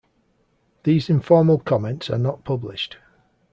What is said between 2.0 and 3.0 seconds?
are not published.